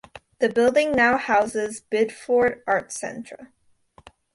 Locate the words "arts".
2.65-2.99